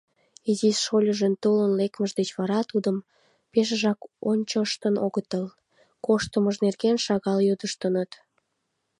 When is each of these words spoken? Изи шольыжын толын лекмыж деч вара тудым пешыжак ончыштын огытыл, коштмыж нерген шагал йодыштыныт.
Изи 0.49 0.71
шольыжын 0.83 1.33
толын 1.43 1.71
лекмыж 1.79 2.11
деч 2.19 2.29
вара 2.39 2.59
тудым 2.71 2.97
пешыжак 3.51 3.99
ончыштын 4.29 4.95
огытыл, 5.05 5.45
коштмыж 6.05 6.55
нерген 6.65 6.95
шагал 7.05 7.39
йодыштыныт. 7.47 8.11